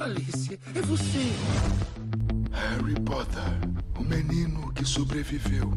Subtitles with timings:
[0.00, 1.18] Alice, é você!
[2.52, 3.42] Harry Potter,
[3.98, 5.70] o menino que sobreviveu.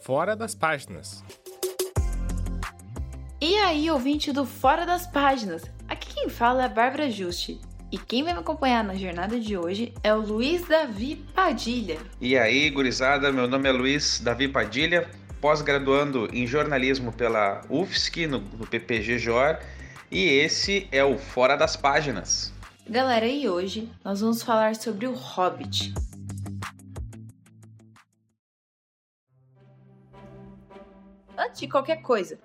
[0.00, 1.24] Fora das páginas.
[3.40, 5.64] E aí, ouvinte do Fora das Páginas?
[5.88, 7.60] Aqui quem fala é a Bárbara Juste.
[7.90, 11.98] E quem vai me acompanhar na jornada de hoje é o Luiz Davi Padilha.
[12.20, 15.08] E aí, gurizada, meu nome é Luiz Davi Padilha,
[15.40, 19.58] pós-graduando em jornalismo pela UFSC, no, no PPG-JOR,
[20.10, 22.52] e esse é o Fora das Páginas.
[22.88, 25.92] Galera, e hoje nós vamos falar sobre o Hobbit.
[31.36, 32.38] Antes de qualquer coisa,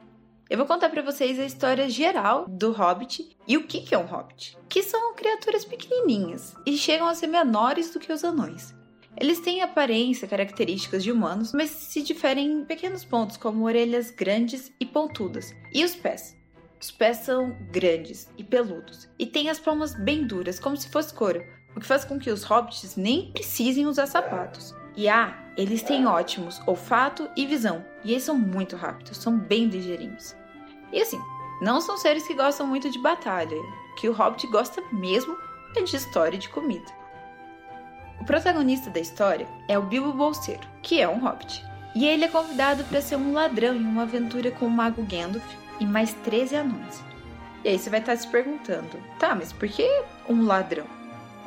[0.49, 4.05] eu vou contar para vocês a história geral do Hobbit e o que é um
[4.05, 4.58] Hobbit.
[4.68, 8.76] Que são criaturas pequenininhas e chegam a ser menores do que os anões.
[9.18, 14.72] Eles têm aparência, características de humanos, mas se diferem em pequenos pontos, como orelhas grandes
[14.80, 16.35] e pontudas, e os pés.
[16.80, 21.13] Os pés são grandes e peludos, e têm as palmas bem duras, como se fosse
[21.13, 21.44] couro,
[21.76, 24.74] o que faz com que os hobbits nem precisem usar sapatos.
[24.96, 29.66] E ah, eles têm ótimos olfato e visão, e eles são muito rápidos, são bem
[29.66, 30.35] ligeirinhos.
[30.91, 31.20] E assim,
[31.62, 33.55] não são seres que gostam muito de batalha,
[33.98, 35.38] que o hobbit gosta mesmo
[35.76, 37.01] é de história e de comida.
[38.22, 41.66] O protagonista da história é o Bilbo Bolseiro, que é um hobbit.
[41.96, 45.44] E ele é convidado para ser um ladrão em uma aventura com o mago Gandalf
[45.80, 47.04] e mais 13 anões.
[47.63, 49.90] E aí você vai estar se perguntando: tá, mas por que
[50.30, 50.86] um ladrão?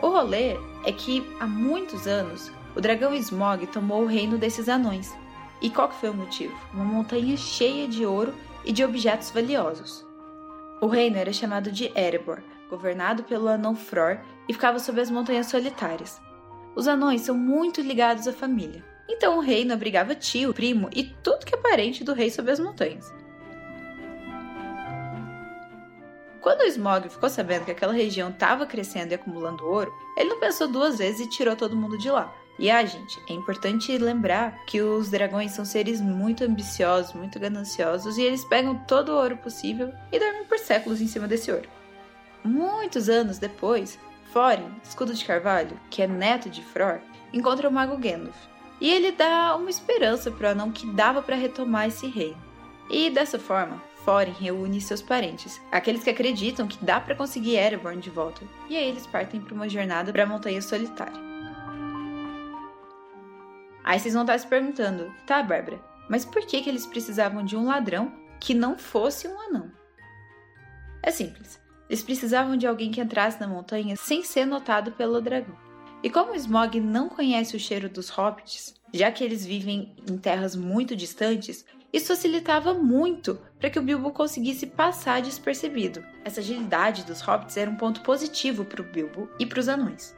[0.03, 5.15] O rolê é que há muitos anos o dragão Smog tomou o reino desses anões.
[5.63, 6.59] E qual que foi o motivo?
[6.73, 10.05] Uma montanha cheia de ouro e de objetos valiosos.
[10.81, 15.47] O reino era chamado de Erebor, governado pelo anão Fror e ficava sob as montanhas
[15.47, 16.24] solitárias.
[16.75, 21.45] Os anões são muito ligados à família, então o reino abrigava tio, primo e tudo
[21.45, 23.13] que é parente do rei sob as montanhas.
[26.41, 30.41] Quando o Smog ficou sabendo que aquela região estava crescendo e acumulando ouro, ele não
[30.41, 32.35] pensou duas vezes e tirou todo mundo de lá.
[32.59, 38.19] E ah, gente, é importante lembrar que os dragões são seres muito ambiciosos, muito gananciosos
[38.19, 41.69] e eles pegam todo o ouro possível e dormem por séculos em cima desse ouro.
[42.45, 43.99] Muitos anos depois,
[44.35, 46.99] Thorin, escudo de carvalho, que é neto de Fror,
[47.33, 48.37] encontra o mago Gandalf.
[48.81, 52.43] E ele dá uma esperança para o anão que dava para retomar esse reino.
[52.91, 57.97] E dessa forma, Thorin reúne seus parentes, aqueles que acreditam que dá para conseguir Erebor
[57.97, 61.23] de volta, e aí eles partem para uma jornada para a Montanha Solitária.
[63.85, 67.57] Aí vocês vão estar se perguntando, tá, Bárbara, mas por que, que eles precisavam de
[67.57, 69.71] um ladrão que não fosse um anão?
[71.01, 71.64] É simples.
[71.89, 75.57] Eles precisavam de alguém que entrasse na montanha sem ser notado pelo dragão.
[76.03, 80.55] E como Smog não conhece o cheiro dos hobbits, já que eles vivem em terras
[80.55, 86.05] muito distantes, isso facilitava muito para que o Bilbo conseguisse passar despercebido.
[86.25, 90.15] Essa agilidade dos hobbits era um ponto positivo para o Bilbo e para os anões.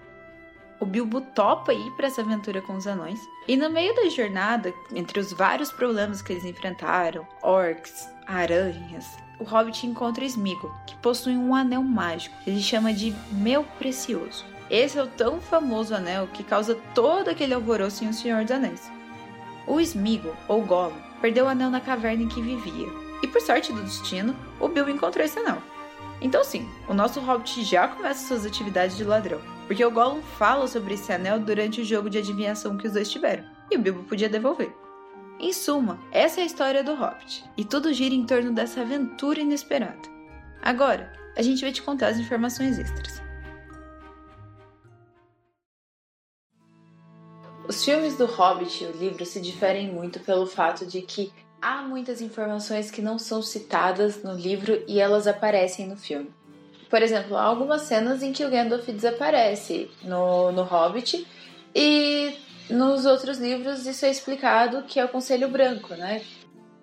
[0.81, 4.75] O Bilbo topa ir para essa aventura com os anões, e no meio da jornada,
[4.95, 11.37] entre os vários problemas que eles enfrentaram orcs, aranhas o Hobbit encontra Sméagol, que possui
[11.37, 12.35] um anel mágico.
[12.47, 14.45] Ele chama de Meu Precioso.
[14.71, 18.51] Esse é o tão famoso anel que causa todo aquele alvoroço em O Senhor dos
[18.51, 18.91] Anéis.
[19.67, 22.89] O Sméagol, ou Gollum, perdeu o anel na caverna em que vivia.
[23.23, 25.63] E por sorte do destino, o Bilbo encontrou esse anel.
[26.21, 30.67] Então sim, o nosso Hobbit já começa suas atividades de ladrão, porque o Gollum fala
[30.67, 34.03] sobre esse anel durante o jogo de adivinhação que os dois tiveram, e o Bilbo
[34.05, 34.86] podia devolver.
[35.39, 39.41] Em suma, essa é a história do Hobbit, e tudo gira em torno dessa aventura
[39.41, 40.09] inesperada.
[40.63, 43.21] Agora, a gente vai te contar as informações extras.
[47.69, 51.31] Os filmes do Hobbit e o livro se diferem muito pelo fato de que
[51.61, 56.33] há muitas informações que não são citadas no livro e elas aparecem no filme.
[56.89, 61.27] Por exemplo, há algumas cenas em que o Gandalf desaparece no, no Hobbit
[61.75, 62.35] e
[62.71, 66.23] nos outros livros isso é explicado que é o Conselho Branco, né?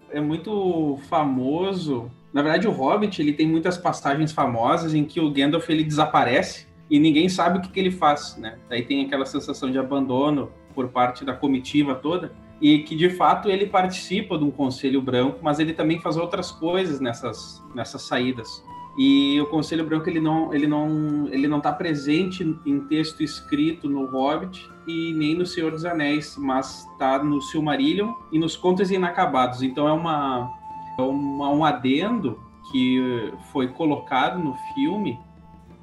[0.10, 2.12] É muito famoso.
[2.32, 6.68] Na verdade, o Hobbit ele tem muitas passagens famosas em que o Gandalf ele desaparece
[6.90, 8.58] e ninguém sabe o que, que ele faz, né?
[8.70, 12.32] Daí tem aquela sensação de abandono por parte da comitiva toda,
[12.62, 16.52] e que de fato ele participa de um conselho branco, mas ele também faz outras
[16.52, 18.64] coisas nessas, nessas saídas.
[18.98, 23.90] E o Conselho Branco ele não ele não ele não está presente em texto escrito
[23.90, 28.92] no Hobbit e nem no Senhor dos Anéis, mas está no Silmarillion e nos Contos
[28.92, 29.64] Inacabados.
[29.64, 30.52] Então é uma,
[30.98, 32.40] é uma um adendo
[32.72, 35.20] que foi colocado no filme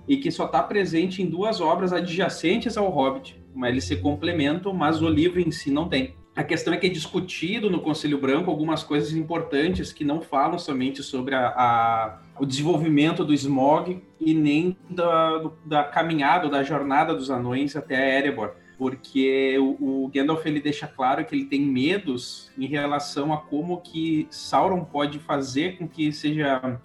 [0.08, 4.72] e que só está presente em duas obras adjacentes ao Hobbit, mas eles se complementam,
[4.72, 6.14] mas o livro em si não tem.
[6.34, 10.58] a questão é que é discutido no Conselho Branco algumas coisas importantes que não falam
[10.58, 17.14] somente sobre a, a o desenvolvimento do smog e nem da, da caminhada, da jornada
[17.14, 18.52] dos anões até Erebor.
[18.78, 23.82] Porque o, o, Gandalf ele deixa claro que ele tem medos em relação a como
[23.82, 26.80] que Sauron pode fazer com que seja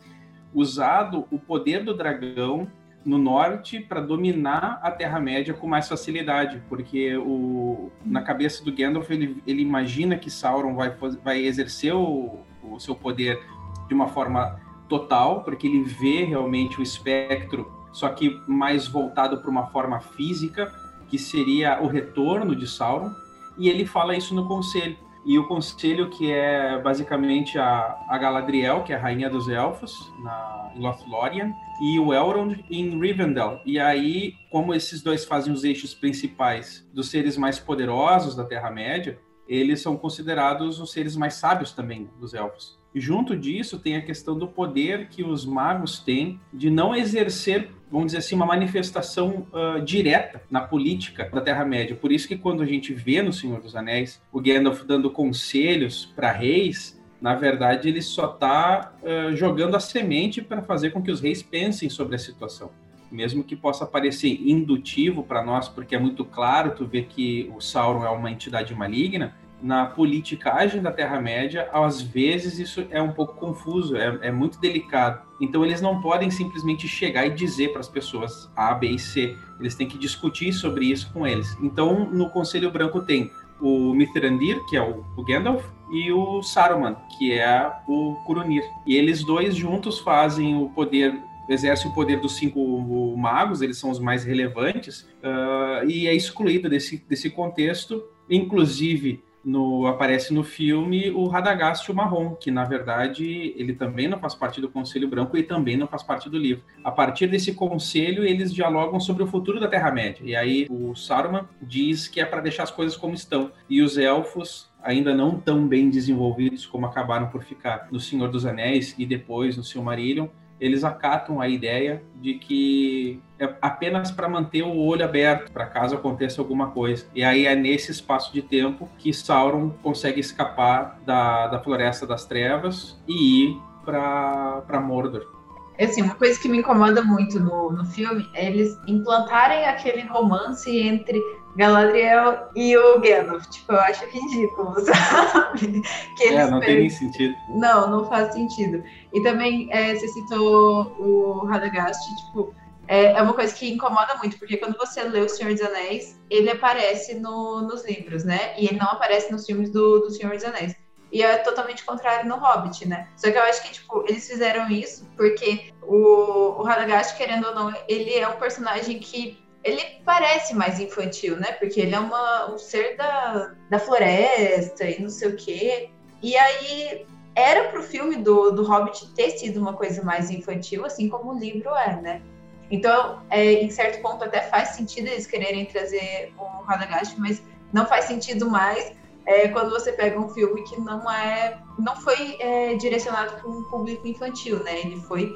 [0.54, 2.68] usado o poder do dragão
[3.06, 9.10] no norte para dominar a Terra-média com mais facilidade, porque o, na cabeça do Gandalf
[9.10, 10.94] ele, ele imagina que Sauron vai,
[11.24, 13.40] vai exercer o, o seu poder
[13.88, 19.50] de uma forma total, porque ele vê realmente o espectro, só que mais voltado para
[19.50, 20.74] uma forma física,
[21.08, 23.12] que seria o retorno de Sauron,
[23.58, 24.98] e ele fala isso no conselho.
[25.26, 30.14] E o conselho que é basicamente a, a Galadriel, que é a rainha dos elfos,
[30.22, 31.52] na, em Lothlórien,
[31.82, 33.60] e o Elrond em Rivendell.
[33.66, 39.20] E aí, como esses dois fazem os eixos principais dos seres mais poderosos da Terra-média,
[39.48, 42.75] eles são considerados os seres mais sábios também dos elfos.
[42.98, 48.08] Junto disso tem a questão do poder que os magos têm de não exercer, vamos
[48.08, 51.94] dizer assim, uma manifestação uh, direta na política da Terra-média.
[51.94, 56.06] Por isso que quando a gente vê no Senhor dos Anéis o Gandalf dando conselhos
[56.16, 61.12] para reis, na verdade ele só está uh, jogando a semente para fazer com que
[61.12, 62.72] os reis pensem sobre a situação
[63.12, 67.62] mesmo que possa parecer indutivo para nós, porque é muito claro tu ver que o
[67.62, 73.36] Sauron é uma entidade maligna, na politicagem da Terra-média, às vezes isso é um pouco
[73.36, 75.22] confuso, é, é, muito delicado.
[75.42, 79.36] Então eles não podem simplesmente chegar e dizer para as pessoas A, B e C.
[79.60, 81.57] Eles têm que discutir sobre isso com eles.
[81.62, 86.96] Então no Conselho Branco tem o Mithrandir, que é o, o Gandalf, e o Saruman,
[87.18, 88.63] que é o Curunir.
[88.86, 91.18] E eles dois juntos fazem o poder
[91.48, 96.69] exerce o poder dos cinco magos, eles são os mais relevantes, uh, e é excluído
[96.69, 98.04] desse, desse contexto.
[98.30, 104.20] Inclusive, no, aparece no filme o Radagast o Marrom, que na verdade ele também não
[104.20, 106.64] faz parte do Conselho Branco e também não faz parte do livro.
[106.84, 110.24] A partir desse conselho, eles dialogam sobre o futuro da Terra-média.
[110.24, 113.52] E aí o Saruman diz que é para deixar as coisas como estão.
[113.70, 118.46] E os elfos ainda não tão bem desenvolvidos como acabaram por ficar no Senhor dos
[118.46, 120.28] Anéis e depois no Silmarillion,
[120.60, 125.96] eles acatam a ideia de que é apenas para manter o olho aberto, para caso
[125.96, 127.06] aconteça alguma coisa.
[127.13, 132.25] E aí é nesse espaço de tempo que Sauron consegue escapar da, da Floresta das
[132.25, 135.36] Trevas e ir para Mordor.
[135.78, 140.04] É assim, uma coisa que me incomoda muito no, no filme é eles implantarem aquele
[140.04, 141.22] romance entre
[141.56, 143.46] Galadriel e o Gandalf.
[143.48, 145.81] Tipo, eu acho ridículo, sabe?
[146.18, 147.36] Que eles é, não tem nem sentido.
[147.50, 148.84] Não, não faz sentido.
[149.13, 152.54] E também, é, você citou o Radagast, tipo,
[152.88, 156.19] é, é, uma coisa que incomoda muito, porque quando você lê O Senhor dos Anéis,
[156.30, 158.54] ele aparece no, nos livros, né?
[158.58, 160.75] E ele não aparece nos filmes do, do Senhor dos Anéis.
[161.12, 163.08] E é totalmente contrário no Hobbit, né?
[163.16, 167.56] Só que eu acho que, tipo, eles fizeram isso porque o, o Radagast, querendo ou
[167.56, 171.52] não, ele é um personagem que ele parece mais infantil, né?
[171.54, 175.90] Porque ele é uma, um ser da, da floresta e não sei o quê.
[176.22, 181.10] E aí era pro filme do, do Hobbit ter sido uma coisa mais infantil, assim
[181.10, 182.22] como o livro é, né?
[182.70, 187.42] Então, é, em certo ponto, até faz sentido eles quererem trazer o Radagast, mas
[187.74, 188.94] não faz sentido mais
[189.26, 193.63] é, quando você pega um filme que não é, não foi é, direcionado para um
[193.63, 194.80] público infantil, né?
[194.82, 195.36] Ele foi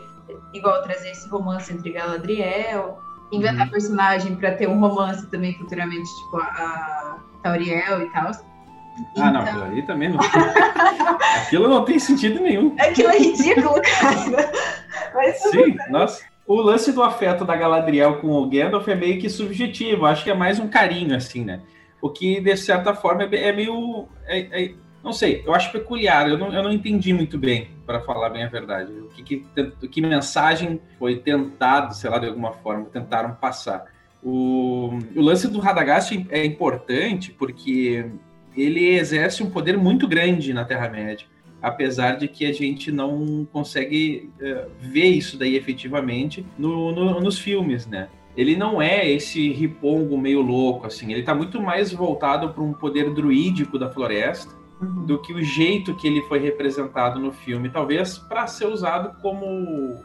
[0.54, 3.00] igual trazer esse romance entre Galadriel
[3.32, 3.72] inventar uhum.
[3.72, 8.32] personagem para ter um romance também futuramente, tipo a, Tauriel e tal.
[9.18, 10.20] Ah, não, aquilo ali também não.
[11.46, 12.76] aquilo não tem sentido nenhum.
[12.80, 14.52] Aquilo é ridículo, cara.
[15.14, 16.30] Mas Sim, nossa.
[16.46, 20.08] O lance do afeto da Galadriel com o Gandalf é meio que subjetivo.
[20.08, 21.62] Acho que é mais um carinho, assim, né?
[22.02, 24.08] O que, de certa forma, é, é meio.
[24.26, 24.74] É, é,
[25.10, 28.44] não sei, eu acho peculiar, eu não, eu não entendi muito bem, para falar bem
[28.44, 28.92] a verdade.
[28.92, 33.86] O que, que, que, mensagem foi tentado, sei lá, de alguma forma, tentaram passar.
[34.24, 38.06] O, o lance do Radagast é importante porque
[38.56, 41.26] ele exerce um poder muito grande na Terra-média,
[41.60, 47.40] apesar de que a gente não consegue uh, ver isso daí efetivamente no, no, nos
[47.40, 48.10] filmes, né?
[48.38, 52.74] Ele não é esse ripongo meio louco, assim, ele está muito mais voltado para um
[52.74, 55.06] poder druídico da floresta, uhum.
[55.06, 59.46] do que o jeito que ele foi representado no filme, talvez para ser usado como
[59.46, 60.00] um,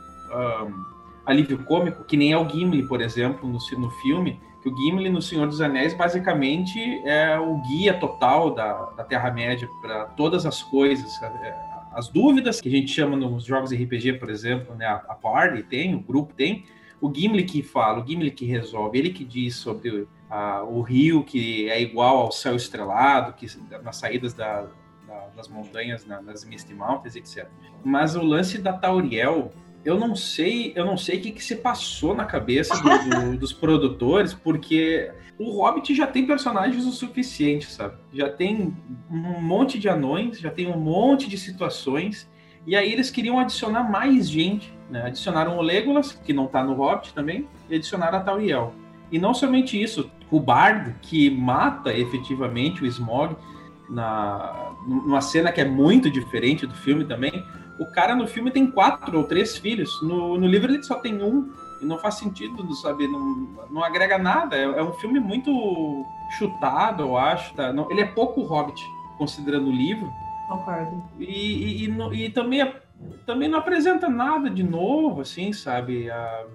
[1.24, 5.10] alívio cômico, que nem é o Gimli, por exemplo, no, no filme, que o Gimli
[5.10, 10.62] no Senhor dos Anéis basicamente é o guia total da, da Terra-média para todas as
[10.62, 11.54] coisas, é,
[11.92, 15.62] as dúvidas que a gente chama nos jogos RPG, por exemplo, né, a, a party
[15.62, 16.64] tem, o grupo tem,
[17.00, 21.22] o Gimli que fala, o Gimli que resolve, ele que diz sobre a, o rio
[21.22, 23.46] que é igual ao céu estrelado, que
[23.84, 24.66] nas saídas da,
[25.06, 27.46] da, das montanhas, na, nas Misty Mountains, etc.
[27.84, 29.52] Mas o lance da Tauriel,
[29.84, 33.38] eu não sei, eu não sei o que, que se passou na cabeça do, do,
[33.38, 37.94] dos produtores, porque o Hobbit já tem personagens o suficiente, sabe?
[38.12, 38.76] Já tem
[39.08, 42.28] um monte de anões, já tem um monte de situações,
[42.66, 45.02] e aí eles queriam adicionar mais gente, né?
[45.06, 48.74] Adicionaram o Legolas, que não tá no Hobbit também, e adicionaram a Tauriel.
[49.10, 53.36] E não somente isso, o Bard, que mata efetivamente o Smog,
[53.88, 57.44] na, numa cena que é muito diferente do filme também,
[57.78, 59.90] o cara no filme tem quatro ou três filhos.
[60.02, 61.52] No, no livro ele só tem um.
[61.82, 63.08] E não faz sentido, sabe?
[63.08, 64.56] Não, não agrega nada.
[64.56, 66.04] É, é um filme muito
[66.38, 67.52] chutado, eu acho.
[67.54, 67.72] Tá?
[67.72, 68.80] Não, ele é pouco Hobbit,
[69.18, 70.10] considerando o livro.
[70.48, 71.02] Concordo.
[71.18, 72.80] E, e, e, e também, é,
[73.26, 76.08] também não apresenta nada de novo, assim, sabe?
[76.10, 76.46] A, a,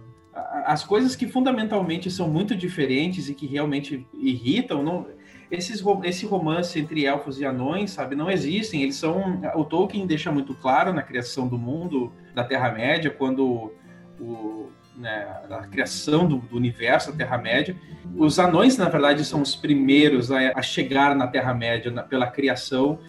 [0.65, 5.07] as coisas que fundamentalmente são muito diferentes e que realmente irritam, não
[5.51, 8.83] esses, esse romance entre elfos e anões, sabe, não existem.
[8.83, 9.41] Eles são.
[9.55, 13.73] O Tolkien deixa muito claro na criação do mundo da Terra-média, quando
[14.19, 17.75] o, né, a criação do, do, universo, da Terra-média.
[18.15, 22.99] Os anões, na verdade, são os primeiros a, a chegar na Terra-média pela criação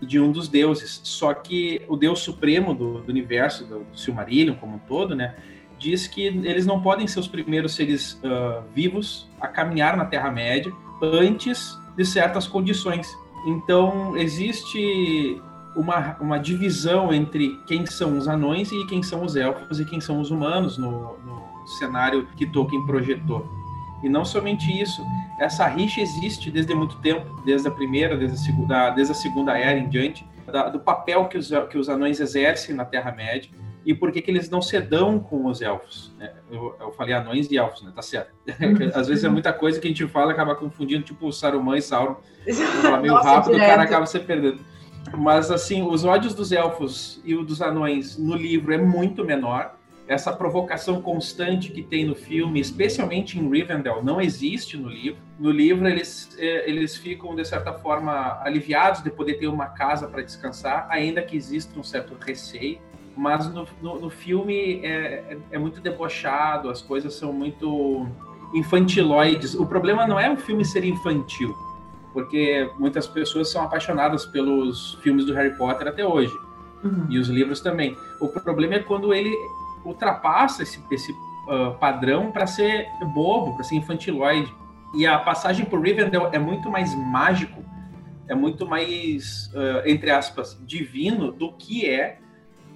[0.00, 1.00] de um dos deuses.
[1.04, 5.34] Só que o deus supremo do, do universo, do, do, Silmarillion como um todo, né,
[5.80, 10.70] diz que eles não podem ser os primeiros seres uh, vivos a caminhar na Terra-média
[11.02, 13.08] antes de certas condições.
[13.46, 15.40] Então, existe
[15.74, 20.00] uma, uma divisão entre quem são os anões e quem são os elfos e quem
[20.00, 23.48] são os humanos no, no cenário que Tolkien projetou.
[24.02, 25.02] E não somente isso,
[25.38, 29.58] essa rixa existe desde muito tempo, desde a primeira, desde a segunda, desde a segunda
[29.58, 33.50] era em diante, da, do papel que os, que os anões exercem na Terra-média
[33.90, 36.14] e por que, que eles não se dão com os elfos.
[36.16, 36.32] Né?
[36.48, 37.90] Eu, eu, falei anões e elfos, né?
[37.92, 38.30] Tá certo.
[38.94, 42.16] Às vezes é muita coisa que a gente fala acaba confundindo, tipo Saruman e Sauron.
[42.82, 43.66] Fala meio Nossa, rápido, direto.
[43.66, 44.60] o cara acaba se perdendo.
[45.18, 49.76] Mas, assim, os ódios dos elfos e o dos anões no livro é muito menor.
[50.06, 55.20] Essa provocação constante que tem no filme, especialmente em Rivendell, não existe no livro.
[55.36, 60.06] No livro, eles, é, eles ficam, de certa forma, aliviados de poder ter uma casa
[60.06, 62.78] para descansar, ainda que exista um certo receio
[63.20, 68.08] mas no, no, no filme é, é, é, muito debochado, as coisas são muito
[68.54, 69.54] infantiloides.
[69.54, 71.54] O problema não é o filme ser infantil,
[72.14, 76.32] porque muitas pessoas são apaixonadas pelos filmes do Harry Potter até hoje,
[76.82, 77.08] uhum.
[77.10, 77.94] e os livros também.
[78.18, 79.36] O problema é quando ele
[79.84, 84.50] ultrapassa esse, esse uh, padrão para ser bobo, para ser infantiloide.
[84.94, 87.62] E a passagem por Rivendell é muito mais mágico,
[88.26, 92.18] é muito mais, uh, entre aspas, divino do que é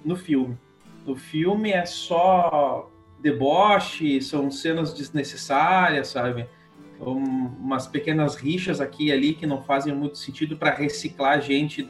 [0.05, 0.57] no filme.
[1.05, 6.47] No filme é só deboche, são cenas desnecessárias, sabe?
[6.99, 11.89] umas pequenas rixas aqui e ali que não fazem muito sentido para reciclar gente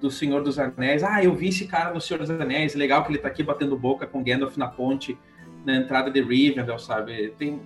[0.00, 1.02] do Senhor dos Anéis.
[1.02, 3.76] Ah, eu vi esse cara no Senhor dos Anéis, legal que ele tá aqui batendo
[3.76, 5.16] boca com Gandalf na ponte,
[5.64, 7.32] na entrada de Rivendell, sabe?
[7.38, 7.60] Tem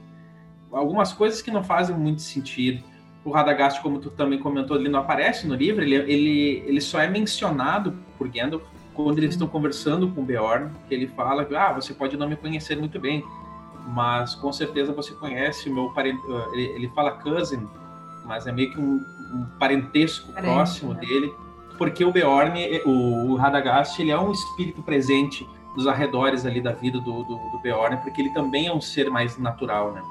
[0.71, 2.85] algumas coisas que não fazem muito sentido.
[3.25, 7.01] O Radagast, como tu também comentou, ele não aparece no livro, ele, ele, ele só
[7.01, 8.63] é mencionado por Gandalf
[8.97, 12.29] quando eles estão conversando com o Beorn, que ele fala que ah, você pode não
[12.29, 13.23] me conhecer muito bem,
[13.89, 16.21] mas com certeza você conhece o meu parente.
[16.31, 17.69] Ah, ele, ele fala cousin,
[18.25, 21.01] mas é meio que um, um parentesco Parente, próximo né?
[21.01, 21.33] dele,
[21.77, 26.73] porque o Beorn, o, o Radagast, ele é um espírito presente nos arredores ali da
[26.73, 30.03] vida do, do, do Beorn, porque ele também é um ser mais natural, né?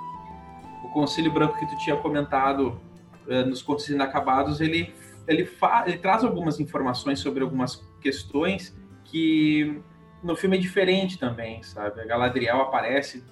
[0.84, 2.80] O Conselho Branco que tu tinha comentado
[3.27, 4.94] uh, nos Contos Inacabados, ele
[5.27, 5.50] ele,
[5.86, 9.82] ele traz algumas informações sobre algumas questões que
[10.22, 12.02] no filme é diferente também, sabe?
[12.02, 13.24] A Galadriel aparece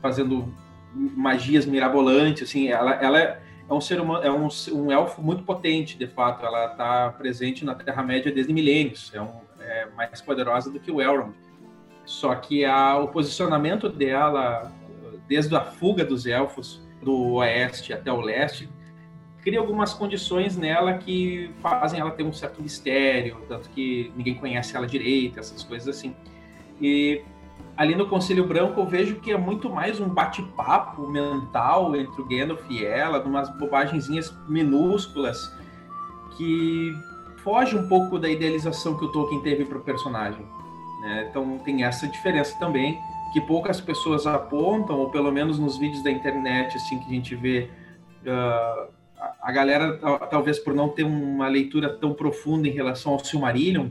[0.00, 0.54] fazendo
[0.94, 5.42] magias mirabolantes, assim, ela, ela é, é um ser humano, é um, um elfo muito
[5.42, 10.70] potente, de fato, ela está presente na Terra-média desde milênios, é, um, é mais poderosa
[10.70, 11.34] do que o Elrond.
[12.04, 14.72] Só que a, o posicionamento dela,
[15.26, 18.68] desde a fuga dos elfos do oeste até o leste,
[19.42, 24.76] cria algumas condições nela que fazem ela ter um certo mistério, tanto que ninguém conhece
[24.76, 26.14] ela direito, essas coisas assim.
[26.80, 27.22] E
[27.76, 32.26] ali no Conselho Branco eu vejo que é muito mais um bate-papo mental entre o
[32.26, 35.54] Gandalf e ela, umas bobagenzinhas minúsculas
[36.36, 36.92] que
[37.42, 40.44] foge um pouco da idealização que o Tolkien teve para o personagem.
[41.00, 41.26] Né?
[41.30, 42.98] Então tem essa diferença também
[43.32, 47.34] que poucas pessoas apontam, ou pelo menos nos vídeos da internet assim que a gente
[47.34, 47.70] vê
[48.26, 48.99] uh,
[49.40, 49.98] a galera,
[50.30, 53.88] talvez por não ter uma leitura tão profunda em relação ao Silmarillion,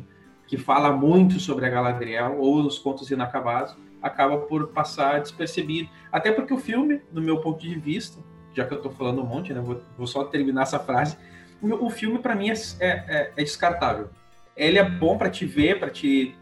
[0.47, 5.89] que fala muito sobre a Galadriel ou os contos inacabados, acaba por passar despercebido.
[6.11, 8.19] Até porque o filme, no meu ponto de vista,
[8.53, 9.61] já que eu tô falando um monte, né?
[9.61, 11.17] Vou, vou só terminar essa frase.
[11.61, 14.09] O, o filme, para mim, é, é, é, é descartável.
[14.55, 16.35] Ele é bom para te ver, para te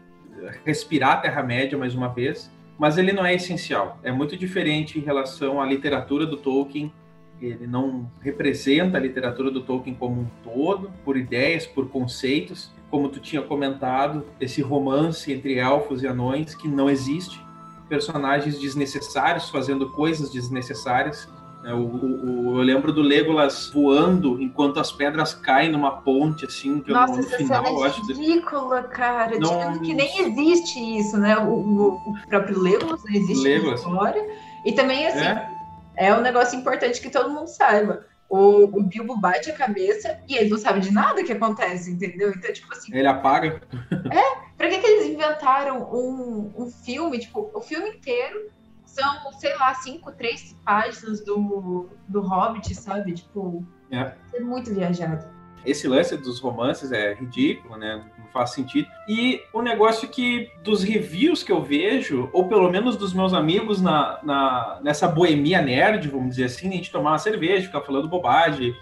[0.64, 3.98] respirar a Terra-média mais uma vez, mas ele não é essencial.
[4.02, 6.92] É muito diferente em relação à literatura do Tolkien.
[7.40, 12.70] Ele não representa a literatura do Tolkien como um todo, por ideias, por conceitos.
[12.90, 17.40] Como tu tinha comentado, esse romance entre elfos e anões que não existe.
[17.88, 21.28] Personagens desnecessários fazendo coisas desnecessárias
[21.64, 26.80] é, o, o, eu lembro do Legolas voando enquanto as pedras caem numa ponte, assim,
[26.80, 29.38] que Nossa, no essa final é ridícula, cara.
[29.38, 29.78] Não...
[29.80, 31.36] que nem existe isso, né?
[31.36, 33.82] O, o próprio Legolas não existe Legolas.
[33.82, 34.26] na história.
[34.64, 35.57] E também, assim, é.
[35.98, 38.06] É um negócio importante que todo mundo saiba.
[38.28, 42.30] O, o, Bilbo bate a cabeça e ele não sabe de nada que acontece, entendeu?
[42.30, 42.94] Então, tipo assim.
[42.94, 43.60] Ele apaga.
[43.90, 48.50] É, pra que, que eles inventaram um, um filme, tipo, o filme inteiro
[48.84, 53.14] são, sei lá, cinco, três páginas do, do Hobbit, sabe?
[53.14, 54.12] Tipo, é.
[54.34, 55.26] é muito viajado.
[55.64, 58.04] Esse lance dos romances é ridículo, né?
[58.18, 58.88] Não faz sentido.
[59.08, 63.80] E o negócio que, dos reviews que eu vejo, ou pelo menos dos meus amigos
[63.80, 68.08] na, na, nessa boemia nerd, vamos dizer assim, a gente tomar uma cerveja, ficar falando
[68.08, 68.74] bobagem,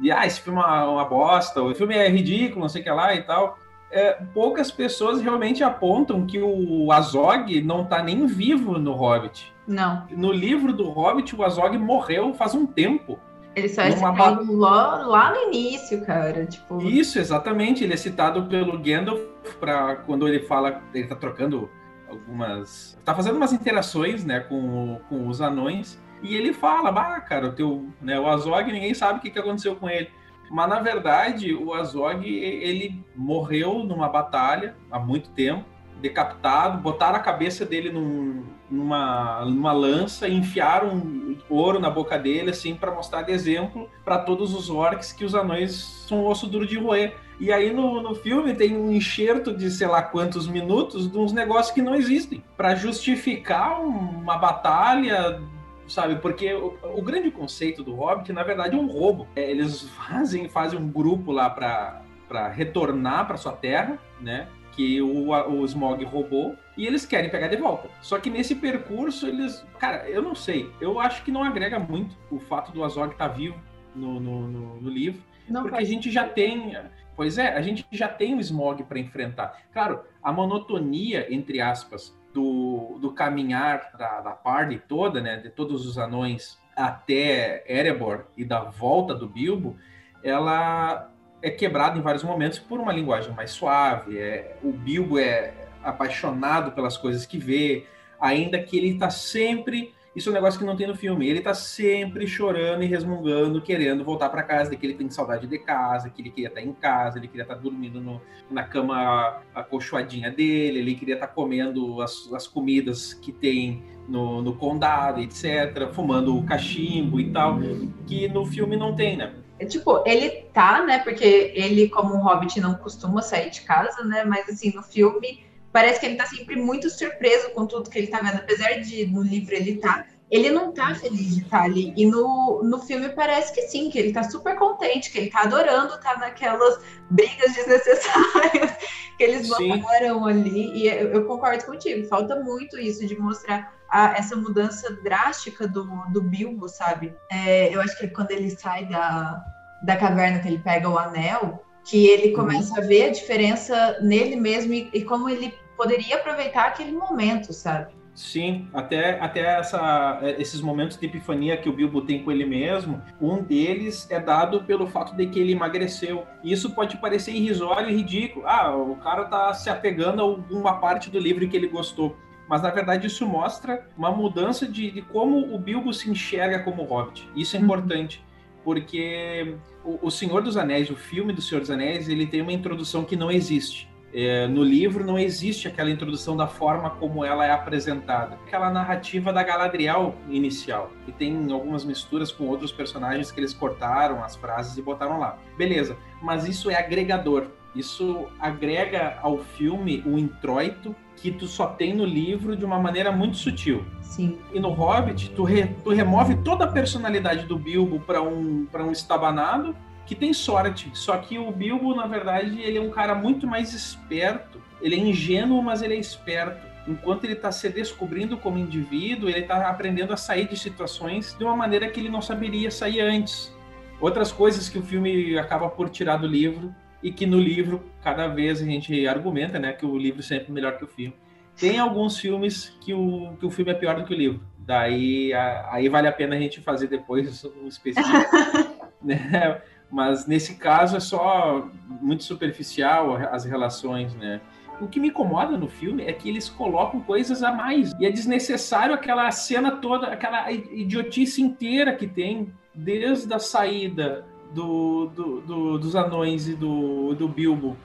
[0.00, 2.84] e ah, esse filme é uma, uma bosta, o filme é ridículo, não sei o
[2.84, 3.58] que lá e tal
[3.92, 9.52] é, poucas pessoas realmente apontam que o Azog não está nem vivo no Hobbit.
[9.66, 10.06] Não.
[10.10, 13.18] No livro do Hobbit, o Azog morreu faz um tempo.
[13.54, 16.46] Ele só é citado lá, lá no início, cara.
[16.46, 16.80] Tipo...
[16.82, 17.84] Isso, exatamente.
[17.84, 19.20] Ele é citado pelo Gandalf
[19.60, 21.70] para quando ele fala, ele tá trocando
[22.08, 22.98] algumas.
[23.04, 26.00] tá fazendo umas interações, né, com, com os anões.
[26.22, 29.38] E ele fala, bah, cara, o teu, né, o Azog, ninguém sabe o que, que
[29.38, 30.08] aconteceu com ele.
[30.50, 35.64] Mas na verdade, o Azog ele morreu numa batalha há muito tempo,
[36.02, 42.50] decapitado, botaram a cabeça dele num, numa, numa lança e enfiaram ouro na boca dele
[42.50, 45.72] assim para mostrar de exemplo para todos os orcs que os anões
[46.08, 47.14] são osso duro de roer.
[47.38, 51.32] E aí no, no filme tem um enxerto de sei lá quantos minutos de uns
[51.32, 55.40] negócios que não existem para justificar uma batalha
[55.88, 56.16] sabe?
[56.16, 59.26] Porque o, o, grande conceito do Hobbit, na verdade, é um roubo.
[59.36, 64.48] É, eles fazem, fazem um grupo lá para retornar para sua terra, né?
[64.72, 67.88] Que o, o Smog roubou e eles querem pegar de volta.
[68.00, 69.64] Só que nesse percurso, eles.
[69.78, 70.70] Cara, eu não sei.
[70.80, 73.56] Eu acho que não agrega muito o fato do Azog estar tá vivo
[73.94, 75.22] no, no, no, no livro.
[75.48, 76.76] Não porque a gente já tem.
[77.14, 79.62] Pois é, a gente já tem o Smog para enfrentar.
[79.72, 85.86] Claro, a monotonia, entre aspas, do, do caminhar da, da party toda, né, de todos
[85.86, 89.76] os anões até Erebor e da volta do Bilbo,
[90.22, 91.11] ela
[91.42, 94.18] é quebrada em vários momentos por uma linguagem mais suave.
[94.18, 95.52] É, o Bilbo é
[95.82, 97.84] apaixonado pelas coisas que vê,
[98.20, 101.26] ainda que ele está sempre isso é um negócio que não tem no filme.
[101.26, 105.58] Ele tá sempre chorando e resmungando, querendo voltar para casa, que ele tem saudade de
[105.58, 108.62] casa, que ele queria estar tá em casa, ele queria estar tá dormindo no, na
[108.62, 114.54] cama acolchoadinha dele, ele queria estar tá comendo as, as comidas que tem no, no
[114.54, 117.58] condado, etc., fumando o cachimbo e tal,
[118.06, 119.32] que no filme não tem, né?
[119.62, 120.98] É, tipo, ele tá, né?
[120.98, 124.24] Porque ele, como um hobbit, não costuma sair de casa, né?
[124.24, 128.08] Mas assim, no filme parece que ele tá sempre muito surpreso com tudo que ele
[128.08, 131.64] tá vendo, apesar de no livro ele tá, ele não tá feliz de estar tá
[131.64, 131.94] ali.
[131.96, 135.42] E no, no filme parece que sim, que ele tá super contente, que ele tá
[135.42, 138.72] adorando estar tá naquelas brigas desnecessárias
[139.16, 140.76] que eles botaram ali.
[140.76, 145.84] E eu, eu, concordo contigo, falta muito isso de mostrar a, essa mudança drástica do,
[146.10, 147.14] do Bilbo, sabe?
[147.30, 149.44] É, eu acho que quando ele sai da,
[149.82, 152.36] da caverna, que ele pega o anel, que ele uhum.
[152.36, 152.78] começa uhum.
[152.78, 157.92] a ver a diferença nele mesmo e, e como ele poderia aproveitar aquele momento, sabe?
[158.14, 163.02] Sim, até, até essa, esses momentos de epifania que o Bilbo tem com ele mesmo,
[163.20, 166.26] um deles é dado pelo fato de que ele emagreceu.
[166.44, 168.46] Isso pode parecer irrisório e ridículo.
[168.46, 172.16] Ah, o cara tá se apegando a alguma parte do livro que ele gostou.
[172.52, 176.82] Mas na verdade isso mostra uma mudança de, de como o Bilbo se enxerga como
[176.82, 177.26] hobbit.
[177.34, 177.64] Isso é uhum.
[177.64, 178.22] importante,
[178.62, 182.52] porque o, o Senhor dos Anéis, o filme do Senhor dos Anéis, ele tem uma
[182.52, 187.46] introdução que não existe é, no livro não existe aquela introdução da forma como ela
[187.46, 188.34] é apresentada.
[188.46, 190.90] Aquela narrativa da Galadriel inicial.
[191.08, 195.38] E tem algumas misturas com outros personagens que eles cortaram as frases e botaram lá.
[195.56, 197.46] Beleza, mas isso é agregador.
[197.74, 203.10] Isso agrega ao filme o introito que tu só tem no livro de uma maneira
[203.10, 203.84] muito sutil.
[204.00, 204.38] Sim.
[204.52, 208.92] E no Hobbit, tu, re, tu remove toda a personalidade do Bilbo para um, um
[208.92, 210.90] estabanado que tem sorte.
[210.92, 214.60] Só que o Bilbo, na verdade, ele é um cara muito mais esperto.
[214.82, 216.60] Ele é ingênuo, mas ele é esperto.
[216.86, 221.44] enquanto ele está se descobrindo como indivíduo, ele está aprendendo a sair de situações de
[221.44, 223.54] uma maneira que ele não saberia sair antes.
[224.00, 228.28] Outras coisas que o filme acaba por tirar do livro e que no livro cada
[228.28, 231.14] vez a gente argumenta, né, que o livro é sempre é melhor que o filme.
[231.58, 234.40] Tem alguns filmes que o, que o filme é pior do que o livro.
[234.58, 238.08] Daí a, aí vale a pena a gente fazer depois um específico.
[239.02, 239.60] né?
[239.90, 241.68] Mas nesse caso é só
[242.00, 244.40] muito superficial as relações, né?
[244.80, 247.92] O que me incomoda no filme é que eles colocam coisas a mais.
[248.00, 255.06] E é desnecessário aquela cena toda, aquela idiotice inteira que tem, desde a saída do,
[255.06, 257.76] do, do, dos anões e do, do Bilbo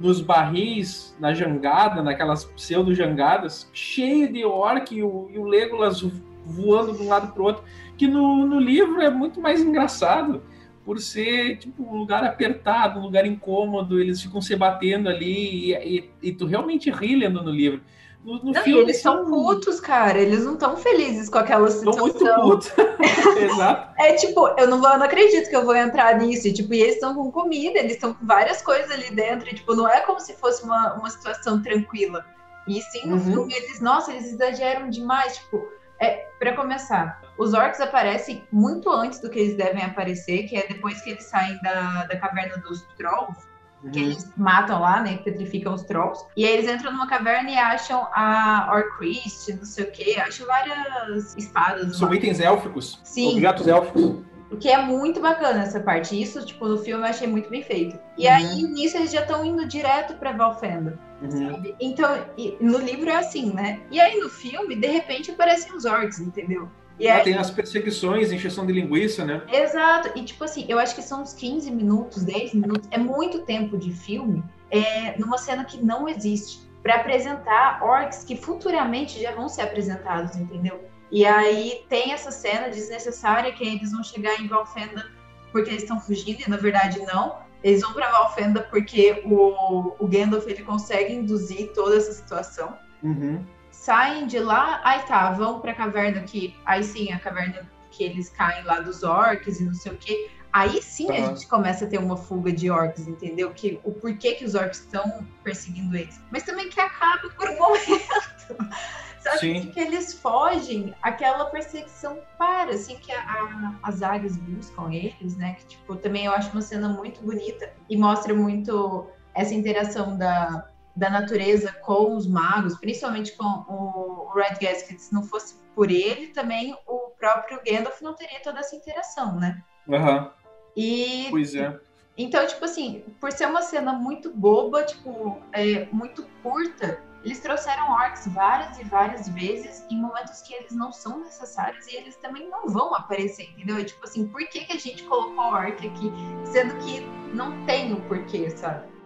[0.00, 6.00] nos barris, na jangada, naquelas pseudo-jangadas, cheio de orc e o, e o Legolas
[6.44, 7.64] voando de um lado para o outro,
[7.96, 10.42] que no, no livro é muito mais engraçado,
[10.84, 15.98] por ser tipo um lugar apertado, um lugar incômodo, eles ficam se batendo ali e,
[15.98, 17.82] e, e tu realmente ri lendo no livro.
[18.28, 20.18] No, no não, filme, eles são putos, cara.
[20.18, 22.02] Eles não estão felizes com aquela situação.
[22.02, 22.70] Muito putos.
[23.40, 23.94] Exato.
[23.98, 26.46] É tipo, eu não, vou, eu não acredito que eu vou entrar nisso.
[26.46, 29.48] E, tipo, e eles estão com comida, eles estão com várias coisas ali dentro.
[29.48, 32.22] E, tipo, não é como se fosse uma, uma situação tranquila.
[32.66, 33.24] E sim, no uhum.
[33.24, 35.38] filme, eles, nossa, eles exageram demais.
[35.38, 35.66] Tipo,
[35.98, 40.66] é, para começar, os orcs aparecem muito antes do que eles devem aparecer, que é
[40.66, 43.47] depois que eles saem da, da caverna dos trolls
[43.82, 43.90] Uhum.
[43.90, 45.18] Que eles matam lá, né?
[45.18, 46.24] Petrificam os trolls.
[46.36, 50.16] E aí eles entram numa caverna e acham a Orcrist, não sei o quê.
[50.18, 51.96] Acham várias espadas.
[51.96, 52.16] São lá.
[52.16, 53.00] itens élficos.
[53.04, 53.32] Sim.
[53.32, 54.28] Objetos élficos.
[54.50, 56.20] O que é muito bacana essa parte.
[56.20, 57.98] Isso, tipo, no filme eu achei muito bem feito.
[58.16, 58.34] E uhum.
[58.34, 60.98] aí, nisso, eles já estão indo direto pra Valfenda.
[61.20, 61.74] Uhum.
[61.80, 62.24] Então,
[62.60, 63.80] no livro é assim, né?
[63.90, 66.68] E aí, no filme, de repente, aparecem os orcs, entendeu?
[66.98, 69.42] E aí, tem as perseguições, encheção de linguiça, né?
[69.52, 70.10] Exato.
[70.18, 72.88] E tipo assim, eu acho que são uns 15 minutos, 10 minutos.
[72.90, 76.66] É muito tempo de filme é, numa cena que não existe.
[76.82, 80.80] para apresentar orcs que futuramente já vão ser apresentados, entendeu?
[81.10, 85.04] E aí tem essa cena desnecessária que eles vão chegar em Valfenda
[85.50, 87.38] porque eles estão fugindo, e na verdade não.
[87.64, 92.78] Eles vão para Valfenda porque o, o Gandalf ele consegue induzir toda essa situação.
[93.02, 93.44] Uhum
[93.88, 96.54] saem de lá, aí tá, vão pra caverna que.
[96.66, 100.30] Aí sim, a caverna que eles caem lá dos orcs e não sei o quê.
[100.52, 103.50] Aí sim a gente começa a ter uma fuga de orcs, entendeu?
[103.50, 106.20] Que, o porquê que os orcs estão perseguindo eles.
[106.30, 108.56] Mas também que acaba por um momento.
[109.20, 109.38] Sabe?
[109.38, 109.70] Sim.
[109.70, 115.54] Que eles fogem, aquela perseguição para, assim, que a, a, as águias buscam eles, né?
[115.54, 120.68] Que, tipo, também eu acho uma cena muito bonita e mostra muito essa interação da,
[120.98, 126.28] da natureza com os magos, principalmente com o, Red Gasket, se não fosse por ele,
[126.28, 129.62] também o próprio Gandalf não teria toda essa interação, né?
[129.86, 130.30] Uhum.
[130.76, 131.28] E...
[131.30, 131.78] Pois é.
[132.16, 137.92] Então, tipo assim, por ser uma cena muito boba, tipo, é, muito curta, eles trouxeram
[137.92, 142.48] orcs várias e várias vezes em momentos que eles não são necessários e eles também
[142.50, 143.78] não vão aparecer, entendeu?
[143.78, 146.12] É tipo assim, por que, que a gente colocou orc aqui,
[146.44, 147.00] sendo que
[147.32, 148.97] não tem o porquê, sabe?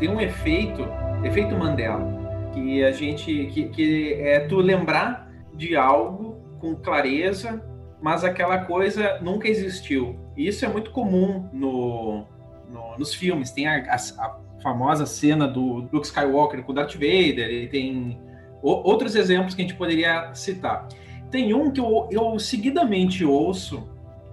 [0.00, 0.82] Tem um efeito,
[1.22, 7.62] efeito Mandela, que a gente, que, que é tu lembrar de algo com clareza,
[8.00, 10.18] mas aquela coisa nunca existiu.
[10.34, 12.24] E isso é muito comum no,
[12.68, 13.50] no nos filmes.
[13.50, 18.18] Tem a, a, a, famosa cena do Luke Skywalker com Darth Vader, e tem
[18.62, 20.88] o, outros exemplos que a gente poderia citar.
[21.30, 23.86] Tem um que eu, eu seguidamente ouço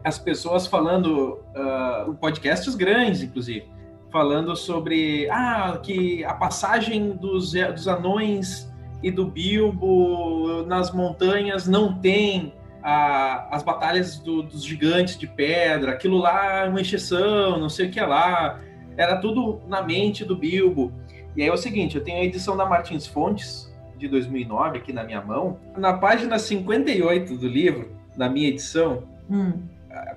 [0.03, 3.67] as pessoas falando, uh, podcasts grandes, inclusive,
[4.11, 8.71] falando sobre ah, que a passagem dos, dos anões
[9.03, 15.91] e do Bilbo nas montanhas não tem a, as batalhas do, dos gigantes de pedra,
[15.91, 18.59] aquilo lá é uma exceção, não sei o que lá,
[18.95, 20.91] era tudo na mente do Bilbo.
[21.35, 23.67] E aí é o seguinte, eu tenho a edição da Martins Fontes,
[23.97, 25.59] de 2009, aqui na minha mão.
[25.75, 29.63] Na página 58 do livro, na minha edição, hum.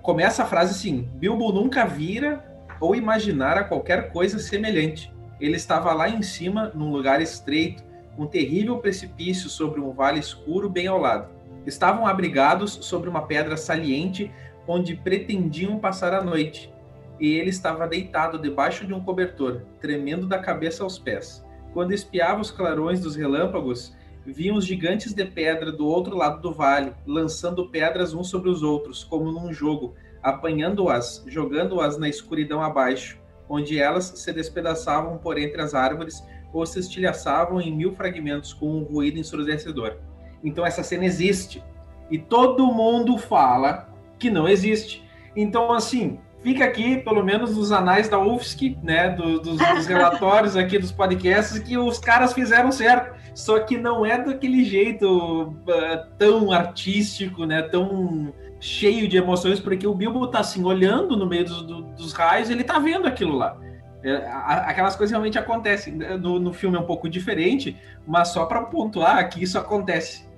[0.03, 2.45] começa a frase assim, Bilbo nunca vira
[2.81, 5.13] ou imaginara qualquer coisa semelhante.
[5.41, 7.85] Ele estava lá em cima, num lugar estreito,
[8.19, 11.29] um terrível precipício sobre um vale escuro bem ao lado.
[11.67, 14.31] Estavam abrigados sobre uma pedra saliente
[14.67, 16.73] onde pretendiam passar a noite.
[17.19, 21.45] E ele estava deitado debaixo de um cobertor, tremendo da cabeça aos pés.
[21.73, 26.53] Quando espiava os clarões dos relâmpagos, viam os gigantes de pedra do outro lado do
[26.53, 33.19] vale, lançando pedras uns sobre os outros, como num jogo, apanhando-as, jogando-as na escuridão abaixo,
[33.49, 38.79] onde elas se despedaçavam por entre as árvores ou se estilhaçavam em mil fragmentos com
[38.79, 39.97] um ruído ensurdecedor.
[40.43, 41.63] Então essa cena existe
[42.11, 45.05] e todo mundo fala que não existe.
[45.35, 50.57] Então assim, fica aqui, pelo menos nos anais da UFSC, né, do, dos, dos, relatórios
[50.57, 53.19] aqui dos podcasts, que os caras fizeram certo.
[53.35, 59.87] Só que não é daquele jeito uh, tão artístico, né, tão cheio de emoções, porque
[59.87, 63.35] o Bilbo tá assim, olhando no meio do, do, dos raios, ele tá vendo aquilo
[63.37, 63.57] lá.
[64.05, 65.95] É, aquelas coisas realmente acontecem.
[65.95, 70.29] No, no filme é um pouco diferente, mas só para pontuar que isso acontece.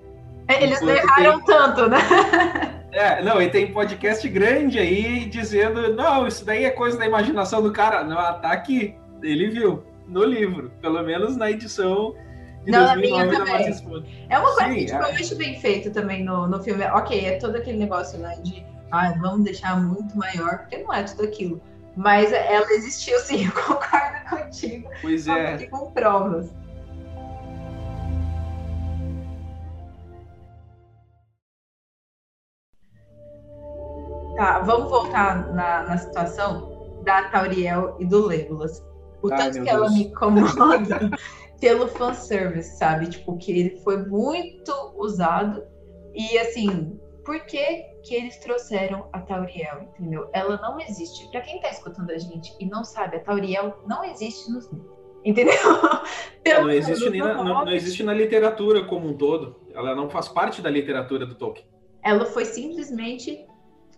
[0.48, 1.56] É, eles erraram tem...
[1.56, 1.98] tanto, né?
[2.92, 7.62] É, não, e tem podcast grande aí dizendo, não, isso daí é coisa da imaginação
[7.62, 8.04] do cara.
[8.04, 12.14] Não, tá aqui, ele viu, no livro, pelo menos na edição
[12.64, 14.26] de não, 2009 da também.
[14.28, 15.10] É uma coisa Sim, que tipo, é.
[15.10, 16.84] eu acho bem feito também no, no filme.
[16.84, 21.02] Ok, é todo aquele negócio, né, de ah, vamos deixar muito maior, porque não é
[21.02, 21.60] tudo aquilo.
[21.96, 24.88] Mas ela existiu sim, eu concordo contigo.
[25.00, 25.54] Pois é.
[25.54, 26.50] Aqui com provas.
[34.36, 38.82] Tá, vamos voltar na, na situação da Tauriel e do Legolas.
[39.22, 39.68] O Ai, tanto que Deus.
[39.68, 41.10] ela me incomoda
[41.62, 43.08] pelo fanservice, sabe?
[43.08, 45.64] Tipo, que ele foi muito usado.
[46.12, 50.28] E assim, por que, que eles trouxeram a Tauriel, entendeu?
[50.32, 51.30] Ela não existe.
[51.30, 54.90] Para quem tá escutando a gente e não sabe, a Tauriel não existe nos livros.
[55.24, 55.54] Entendeu?
[56.42, 59.60] Pelo não, existe na, não, não existe na literatura como um todo.
[59.72, 61.64] Ela não faz parte da literatura do Tolkien.
[62.02, 63.46] Ela foi simplesmente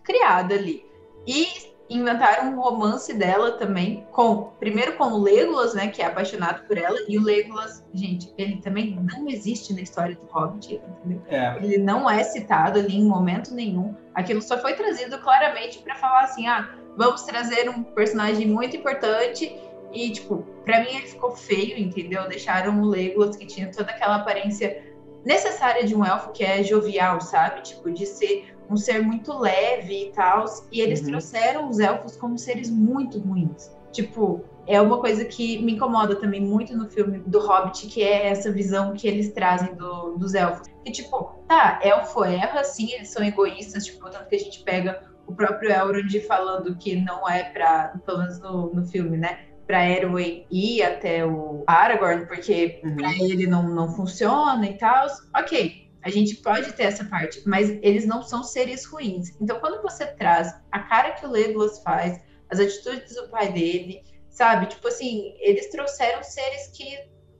[0.03, 0.85] criada ali.
[1.25, 1.47] E
[1.89, 6.77] inventaram um romance dela também, com primeiro com o Legolas, né, que é apaixonado por
[6.77, 11.21] ela, e o Legolas, gente, ele também não existe na história do Hobbit, entendeu?
[11.27, 11.57] É.
[11.57, 13.95] Ele não é citado ali em momento nenhum.
[14.13, 19.55] Aquilo só foi trazido claramente para falar assim, ah, vamos trazer um personagem muito importante
[19.93, 22.27] e tipo, para mim ele ficou feio, entendeu?
[22.27, 24.83] Deixaram o Legolas que tinha toda aquela aparência
[25.23, 27.61] necessária de um elfo que é jovial, sabe?
[27.61, 30.45] Tipo, de ser um ser muito leve e tal.
[30.71, 31.07] E eles uhum.
[31.07, 33.71] trouxeram os elfos como seres muito ruins.
[33.91, 38.27] Tipo, é uma coisa que me incomoda também muito no filme do Hobbit, que é
[38.27, 40.67] essa visão que eles trazem do, dos elfos.
[40.83, 45.03] Que, tipo, tá, elfo erra, sim, eles são egoístas, tipo, tanto que a gente pega
[45.27, 49.39] o próprio Elrond falando que não é pra, pelo menos no, no filme, né?
[49.65, 52.95] Pra Erwin ir até o Aragorn, porque uhum.
[52.95, 55.07] pra ele não, não funciona e tal.
[55.35, 59.35] Ok, a gente pode ter essa parte, mas eles não são seres ruins.
[59.41, 64.03] Então, quando você traz a cara que o Legolas faz, as atitudes do pai dele,
[64.29, 64.67] sabe?
[64.67, 66.85] Tipo assim, eles trouxeram seres que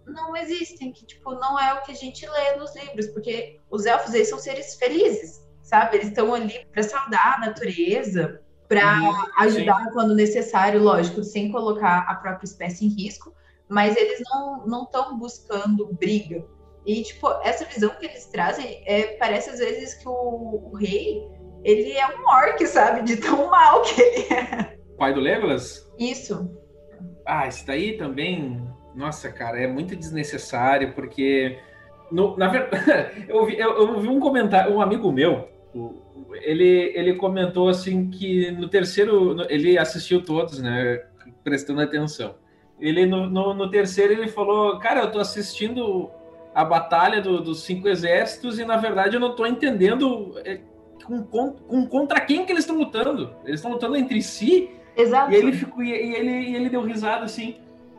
[0.07, 3.85] não existem, que tipo não é o que a gente lê nos livros, porque os
[3.85, 5.97] elfos eles são seres felizes, sabe?
[5.97, 11.99] Eles estão ali para saudar a natureza, para uhum, ajudar quando necessário, lógico, sem colocar
[12.07, 13.31] a própria espécie em risco,
[13.69, 16.43] mas eles não não estão buscando briga,
[16.85, 21.27] e, tipo, essa visão que eles trazem é, parece às vezes que o, o, rei,
[21.63, 23.01] ele é um orc, sabe?
[23.01, 24.77] De tão mal que ele é.
[24.97, 25.91] Pai do Legolas?
[25.97, 26.49] Isso.
[27.25, 31.57] Ah, isso daí também, nossa, cara, é muito desnecessário, porque,
[32.11, 35.49] no, na verdade, eu, vi, eu, eu vi um comentário, um amigo meu,
[36.43, 41.03] ele, ele comentou assim que no terceiro, ele assistiu todos, né,
[41.43, 42.35] prestando atenção.
[42.79, 46.11] Ele, no, no, no terceiro, ele falou, cara, eu tô assistindo
[46.55, 50.61] a batalha do, dos cinco exércitos e na verdade eu não estou entendendo é,
[51.03, 53.35] com, com, contra quem que eles estão lutando.
[53.43, 54.71] Eles estão lutando entre si.
[54.95, 55.33] Exato.
[55.33, 57.57] E ele ficou e, ele, e ele deu risada assim.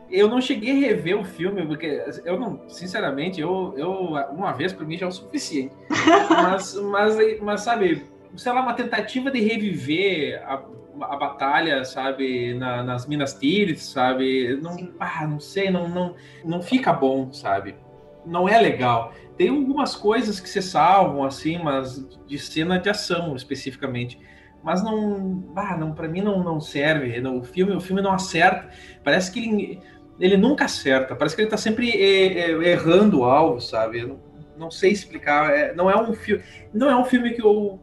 [0.09, 3.91] Eu não cheguei a rever o filme porque eu não, sinceramente, eu, eu
[4.31, 5.75] uma vez para mim já é o suficiente.
[6.29, 10.63] mas, mas, mas sabe, sei lá, uma tentativa de reviver a,
[11.01, 14.57] a batalha, sabe, na, nas Minas Tirith, sabe?
[14.61, 17.75] Não, ah, não sei, não, não, não fica bom, sabe?
[18.27, 19.13] Não é legal.
[19.37, 24.19] Tem algumas coisas que se salvam, assim, mas de cena de ação especificamente.
[24.63, 27.19] Mas não, ah, não para mim não, não serve.
[27.27, 28.69] o filme, o filme não acerta.
[29.03, 29.79] Parece que ele,
[30.19, 31.15] ele nunca acerta.
[31.15, 31.89] Parece que ele está sempre
[32.65, 33.99] errando o alvo, sabe?
[33.99, 34.19] Eu não,
[34.57, 35.51] não sei explicar.
[35.51, 37.79] É, não é um filme, não é um filme que eu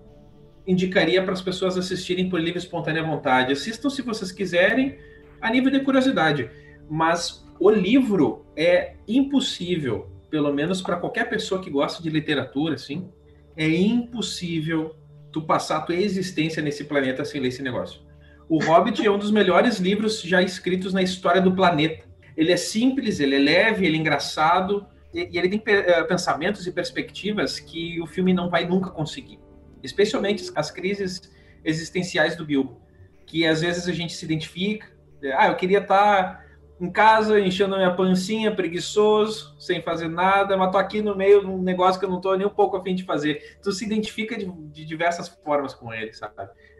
[0.67, 3.53] indicaria para as pessoas assistirem por livre e espontânea vontade.
[3.53, 4.99] Assistam se vocês quiserem,
[5.41, 6.51] a nível de curiosidade.
[6.91, 13.09] Mas o livro é impossível pelo menos para qualquer pessoa que gosta de literatura, assim,
[13.57, 14.97] é impossível
[15.31, 18.01] tu passar a tua existência nesse planeta sem ler esse negócio.
[18.49, 22.05] O Hobbit é um dos melhores livros já escritos na história do planeta.
[22.37, 26.73] Ele é simples, ele é leve, ele é engraçado e, ele tem eh, pensamentos e
[26.73, 29.39] perspectivas que o filme não vai nunca conseguir.
[29.85, 31.33] Especialmente as crises
[31.65, 32.81] existenciais do Bilbo,
[33.25, 34.89] que às vezes a gente se identifica.
[35.37, 36.44] Ah, eu queria estar tá
[36.81, 41.41] em casa, enchendo a minha pancinha, preguiçoso, sem fazer nada, mas tô aqui no meio
[41.41, 43.59] de um negócio que eu não tô nem um pouco afim de fazer.
[43.63, 46.35] Tu se identifica de, de diversas formas com ele, sabe?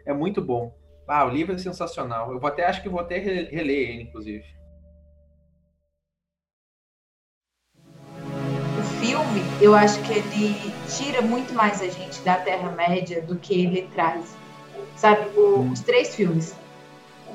[0.05, 0.75] É muito bom.
[1.07, 2.31] Ah, o livro é sensacional.
[2.31, 4.43] Eu vou até acho que vou até reler ele, inclusive.
[8.77, 13.37] O filme, eu acho que ele tira muito mais a gente da Terra Média do
[13.37, 14.35] que ele traz.
[14.97, 15.71] Sabe, o, hum.
[15.71, 16.55] os três filmes.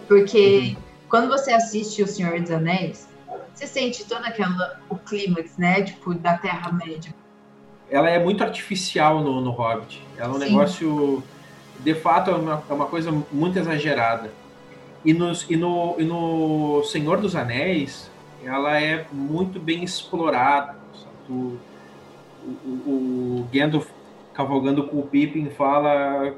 [0.08, 0.89] Porque uhum.
[1.10, 3.08] Quando você assiste O Senhor dos Anéis,
[3.52, 5.82] você sente todo aquela, o clímax, né?
[5.82, 7.14] Tipo, da Terra Média.
[7.90, 10.00] Ela é muito artificial no, no Hobbit.
[10.16, 10.48] Ela é um Sim.
[10.48, 11.22] negócio
[11.80, 14.30] de fato é uma, é uma coisa muito exagerada.
[15.04, 18.10] E, nos, e, no, e no Senhor dos Anéis,
[18.44, 20.78] ela é muito bem explorada.
[21.28, 21.56] O,
[22.44, 23.88] o, o Gandalf
[24.34, 26.34] cavalgando com o Pippin fala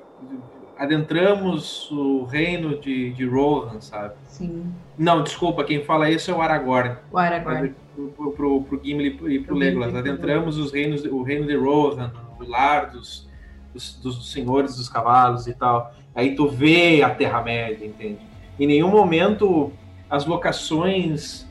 [0.82, 4.14] adentramos o reino de, de Rohan, sabe?
[4.26, 4.74] Sim.
[4.98, 6.96] Não, desculpa, quem fala isso é o Aragorn.
[7.12, 7.72] O Aragorn.
[7.94, 9.94] Pro, pro, pro Gimli e pro Legolas.
[9.94, 13.28] Adentramos os reinos, o reino de Rohan, o lar dos,
[13.72, 15.94] dos, dos senhores dos cavalos e tal.
[16.16, 18.18] Aí tu vê a Terra-média, entende?
[18.58, 19.72] Em nenhum momento
[20.10, 21.46] as locações.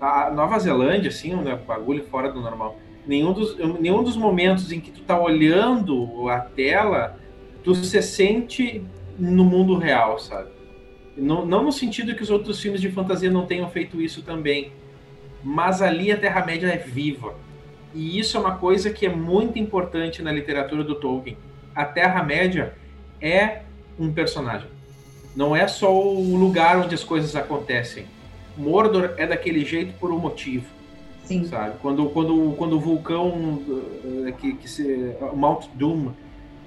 [0.00, 2.76] A Nova Zelândia, assim, um bagulho fora do normal.
[3.06, 7.20] Nenhum dos, nenhum dos momentos em que tu tá olhando a tela,
[7.62, 8.82] tu se sente
[9.18, 10.50] no mundo real, sabe?
[11.16, 14.72] Não, não no sentido que os outros filmes de fantasia não tenham feito isso também,
[15.42, 17.34] mas ali a Terra-média é viva.
[17.94, 21.36] E isso é uma coisa que é muito importante na literatura do Tolkien
[21.74, 22.74] a Terra-média
[23.20, 23.62] é
[23.98, 24.68] um personagem.
[25.34, 28.04] Não é só o lugar onde as coisas acontecem.
[28.56, 30.66] Mordor é daquele jeito por um motivo.
[31.24, 31.46] Sim.
[31.46, 31.76] Sabe?
[31.80, 33.62] Quando, quando, quando o vulcão
[34.26, 36.10] eh, que, que se, Mount Doom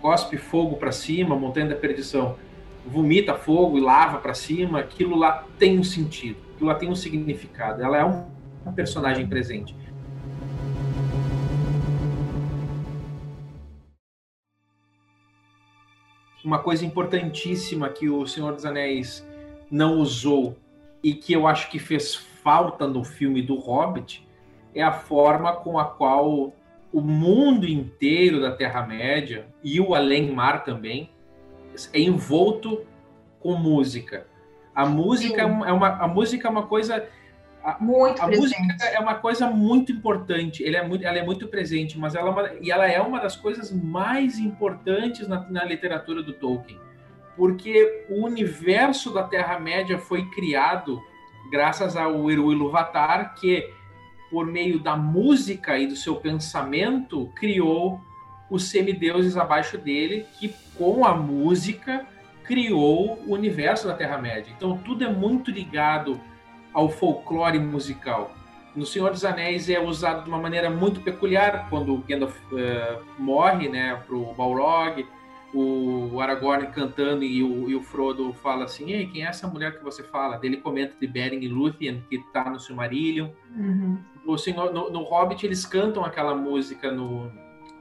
[0.06, 2.38] cospe fogo para cima, montanha da perdição,
[2.86, 6.96] vomita fogo e lava para cima, aquilo lá tem um sentido, aquilo lá tem um
[6.96, 7.82] significado.
[7.82, 8.24] Ela é um
[8.76, 9.76] personagem presente.
[16.44, 19.28] uma coisa importantíssima que o Senhor dos Anéis
[19.72, 20.56] não usou
[21.04, 24.24] e que eu acho que fez falta no filme do Hobbit
[24.76, 26.54] é a forma com a qual
[26.96, 31.10] o mundo inteiro da Terra-média e o além-mar também
[31.92, 32.86] é envolto
[33.38, 34.26] com música.
[34.74, 37.06] A música é uma, a música é uma coisa
[37.82, 38.62] muito a presente.
[38.62, 42.30] música é uma coisa muito importante, ela é muito, ela é muito presente, mas ela
[42.30, 46.80] é uma, e ela é uma das coisas mais importantes na, na literatura do Tolkien,
[47.36, 51.04] porque o universo da Terra-média foi criado
[51.52, 53.70] graças ao Eru Ilúvatar, que
[54.30, 58.02] por meio da música e do seu pensamento criou
[58.50, 62.06] os semideuses abaixo dele, que com a música
[62.44, 64.54] criou o universo da Terra-média.
[64.56, 66.20] Então tudo é muito ligado
[66.74, 68.36] ao folclore musical.
[68.76, 73.70] No Senhor dos Anéis é usado de uma maneira muito peculiar quando Gandalf uh, morre,
[73.70, 75.08] né, pro Balrog,
[75.54, 79.78] o Aragorn cantando e o, e o, Frodo fala assim, Ei, quem é essa mulher
[79.78, 80.38] que você fala?
[80.44, 83.30] Ele comenta de Beren e Lúthien, que está no Silmarillion.
[83.56, 83.98] Uhum.
[84.26, 87.32] No, Senhor, no, no, Hobbit eles cantam aquela música no,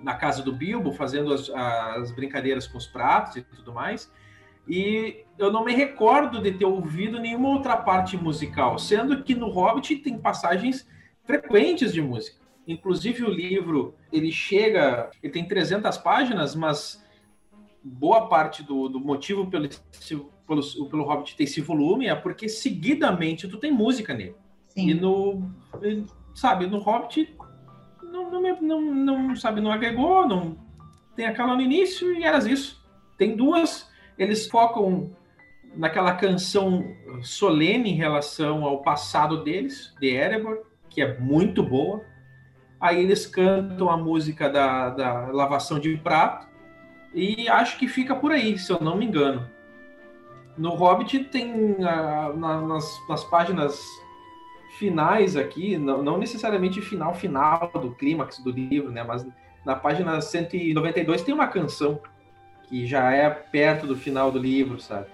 [0.02, 4.12] na casa do Bilbo, fazendo as, as brincadeiras com os pratos e tudo mais.
[4.68, 9.48] E eu não me recordo de ter ouvido nenhuma outra parte musical, sendo que no
[9.48, 10.88] Hobbit tem passagens
[11.24, 12.38] frequentes de música.
[12.66, 17.04] Inclusive o livro, ele chega, ele tem 300 páginas, mas
[17.82, 19.68] boa parte do, do motivo pelo,
[20.46, 24.34] pelo, pelo Hobbit ter esse volume é porque seguidamente tu tem música nele.
[24.68, 24.90] Sim.
[24.90, 25.50] E no,
[26.34, 27.36] sabe, no Hobbit
[28.02, 30.64] não, não, não, não, sabe, não agregou, não
[31.14, 32.84] tem aquela no início e era isso.
[33.16, 35.10] Tem duas eles focam
[35.76, 36.84] naquela canção
[37.20, 42.04] solene em relação ao passado deles, de Erebor, que é muito boa.
[42.80, 46.46] Aí eles cantam a música da, da lavação de prato
[47.12, 49.48] e acho que fica por aí, se eu não me engano.
[50.56, 53.84] No Hobbit tem na, nas, nas, páginas
[54.78, 59.26] finais aqui, não, não, necessariamente final final do clímax do livro, né, mas
[59.64, 62.00] na página 192 tem uma canção
[62.64, 65.06] que já é perto do final do livro, sabe?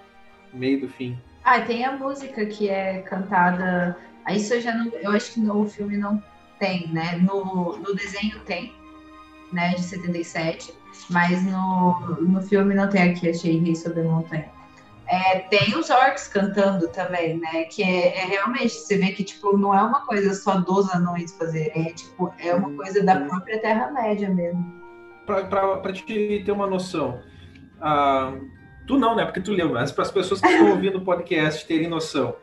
[0.53, 1.18] Meio do fim.
[1.44, 3.96] Ah, tem a música que é cantada.
[4.29, 4.87] Isso eu já não.
[4.94, 6.23] Eu acho que no filme não
[6.59, 7.16] tem, né?
[7.16, 8.73] No, no desenho tem,
[9.53, 9.75] né?
[9.75, 10.73] De 77.
[11.09, 14.60] Mas no, no filme não tem aqui, achei Rei sobre a Montanha.
[15.11, 17.65] É, tem os orcs cantando também, né?
[17.65, 21.37] Que é, é, realmente, você vê que tipo, não é uma coisa só dos anões
[21.37, 24.65] fazer, é tipo, é uma coisa da própria Terra-média mesmo.
[25.27, 27.21] Para te ter uma noção,
[27.81, 28.39] ah,
[28.87, 29.25] tu não, né?
[29.25, 32.37] Porque tu leu, mas para as pessoas que estão ouvindo o podcast terem noção.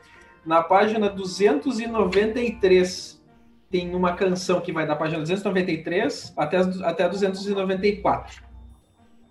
[0.45, 3.23] Na página 293
[3.71, 8.43] tem uma canção que vai da página 293 até, até 294.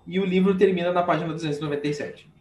[0.07, 2.35] E o livro termina na página 297.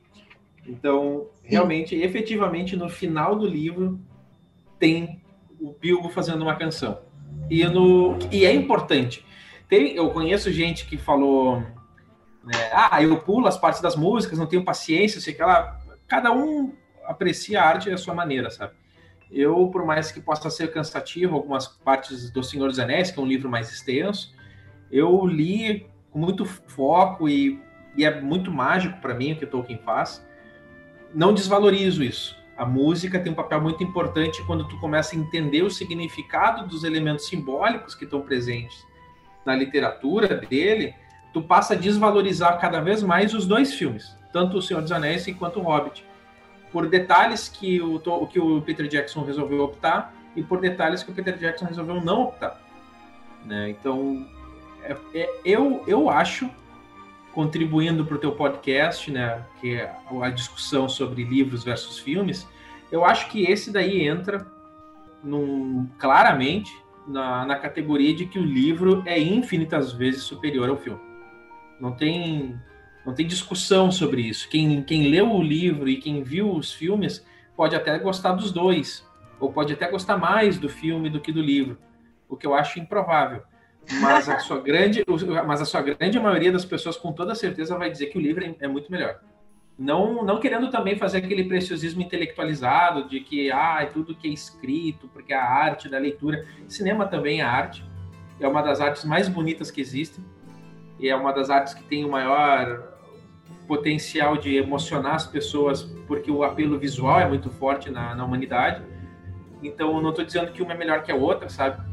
[0.67, 3.99] Então, realmente, efetivamente, no final do livro
[4.79, 5.21] tem
[5.59, 6.99] o Bilbo fazendo uma canção.
[7.49, 9.25] E, no, e é importante.
[9.69, 11.59] Tem, eu conheço gente que falou,
[12.43, 15.79] né, ah, eu pulo as partes das músicas, não tenho paciência, sei que ela.
[16.07, 18.73] Cada um aprecia a arte da sua maneira, sabe?
[19.31, 23.23] Eu, por mais que possa ser cansativo algumas partes do Senhor dos Anéis, que é
[23.23, 24.33] um livro mais extenso,
[24.91, 27.59] eu li com muito foco e,
[27.97, 30.25] e é muito mágico para mim o que Tolkien faz.
[31.15, 32.35] Não desvalorizo isso.
[32.57, 36.83] A música tem um papel muito importante quando tu começa a entender o significado dos
[36.83, 38.85] elementos simbólicos que estão presentes
[39.45, 40.93] na literatura dele,
[41.31, 45.25] tu passa a desvalorizar cada vez mais os dois filmes, tanto O Senhor dos Anéis
[45.39, 46.05] quanto O Hobbit,
[46.71, 51.13] por detalhes que o, que o Peter Jackson resolveu optar e por detalhes que o
[51.13, 52.59] Peter Jackson resolveu não optar.
[53.45, 53.69] Né?
[53.69, 54.27] Então,
[54.83, 56.49] é, é, eu, eu acho,
[57.35, 62.47] contribuindo para o teu podcast, né, que é a discussão sobre livros versus filmes,
[62.89, 64.47] eu acho que esse daí entra
[65.21, 66.71] num, claramente
[67.05, 71.01] na, na categoria de que o livro é infinitas vezes superior ao filme.
[71.77, 72.57] Não tem,
[73.05, 74.47] não tem discussão sobre isso.
[74.47, 79.05] Quem, quem leu o livro e quem viu os filmes pode até gostar dos dois,
[79.41, 81.77] ou pode até gostar mais do filme do que do livro,
[82.29, 83.43] o que eu acho improvável.
[84.01, 85.03] Mas a sua grande,
[85.45, 88.55] mas a sua grande maioria das pessoas com toda certeza vai dizer que o livro
[88.59, 89.19] é muito melhor.
[89.77, 94.31] Não, não querendo também fazer aquele preciosismo intelectualizado de que ah, é tudo que é
[94.31, 96.45] escrito, porque a arte da leitura.
[96.67, 97.83] Cinema também é arte.
[98.39, 100.23] É uma das artes mais bonitas que existem.
[100.97, 102.95] E é uma das artes que tem o maior
[103.67, 108.81] potencial de emocionar as pessoas, porque o apelo visual é muito forte na, na humanidade.
[109.61, 111.83] Então, não estou dizendo que uma é melhor que a outra, sabe?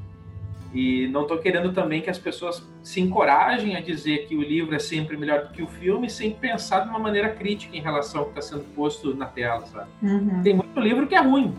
[0.75, 4.75] E não estou querendo também que as pessoas se encorajem a dizer que o livro
[4.75, 8.21] é sempre melhor do que o filme, sem pensar de uma maneira crítica em relação
[8.21, 9.91] ao que está sendo posto na tela, sabe?
[10.03, 10.43] Uhum.
[10.43, 11.55] Tem muito livro que é ruim.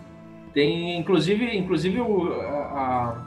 [0.51, 3.23] Tem, inclusive, inclusive o, a,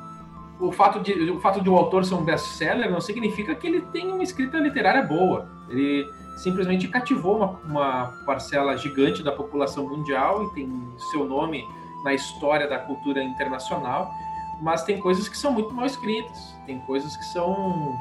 [0.61, 3.81] o, fato de, o fato de o autor ser um best-seller não significa que ele
[3.93, 5.49] tenha uma escrita literária boa.
[5.69, 6.05] Ele
[6.37, 10.69] simplesmente cativou uma, uma parcela gigante da população mundial e tem
[11.13, 11.65] seu nome
[12.05, 14.13] na história da cultura internacional
[14.61, 17.95] mas tem coisas que são muito mal escritas, tem coisas que são,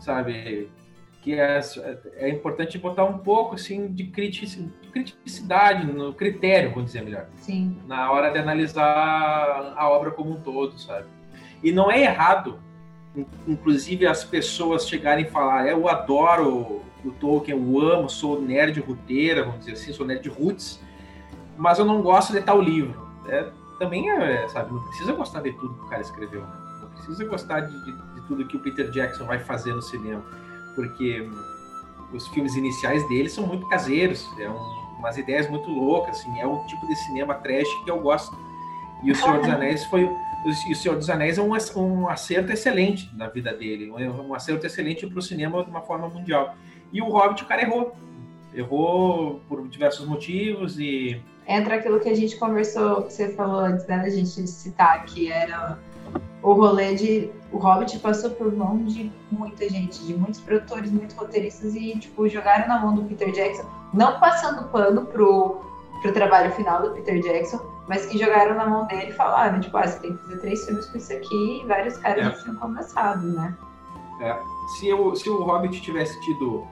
[0.00, 0.70] sabe,
[1.22, 1.60] que é,
[2.16, 7.26] é importante botar um pouco assim de criticidade no critério, vamos dizer melhor.
[7.36, 7.78] Sim.
[7.86, 11.06] Na hora de analisar a obra como um todo, sabe?
[11.62, 12.60] E não é errado,
[13.46, 19.42] inclusive as pessoas chegarem e falar, eu adoro o Tolkien, eu amo, sou nerd ruteira,
[19.42, 20.80] vamos dizer assim, sou nerd roots,
[21.56, 23.06] mas eu não gosto de tal livro.
[23.28, 23.46] É,
[23.78, 26.56] também é, sabe, não precisa gostar de tudo que o cara escreveu, né?
[26.82, 30.22] Não precisa gostar de, de, de, tudo que o Peter Jackson vai fazer no cinema,
[30.74, 31.28] porque
[32.12, 36.46] os filmes iniciais dele são muito caseiros, é um, umas ideias muito loucas, assim, é
[36.46, 38.36] um tipo de cinema trash que eu gosto.
[39.02, 40.08] E o Senhor dos Anéis foi
[40.44, 44.64] o Senhor dos Anéis é um, um acerto excelente na vida dele, um, um acerto
[44.64, 46.54] excelente para o cinema de uma forma mundial.
[46.92, 47.96] E o Hobbit, o cara errou.
[48.54, 53.86] Errou por diversos motivos e entra aquilo que a gente conversou, que você falou antes,
[53.86, 55.78] né, da gente citar, que era
[56.42, 57.30] o rolê de.
[57.52, 62.28] O Hobbit passou por mão de muita gente, de muitos produtores, muitos roteiristas, e, tipo,
[62.28, 65.60] jogaram na mão do Peter Jackson, não passando pano pro,
[66.02, 69.76] pro trabalho final do Peter Jackson, mas que jogaram na mão dele e falaram, tipo,
[69.76, 72.30] ah, você tem que fazer três filmes com isso aqui, e vários caras é.
[72.30, 73.56] já tinham começado, né?
[74.20, 74.36] É.
[74.76, 76.66] Se, eu, se o Hobbit tivesse tido